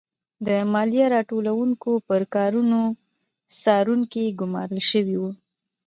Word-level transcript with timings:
د 0.47 0.49
مالیه 0.73 1.05
راټولوونکو 1.15 1.91
پر 2.07 2.21
کارونو 2.35 2.79
څارونکي 3.61 4.25
ګورمال 4.39 4.71
شوي 4.91 5.15
وو. 5.21 5.31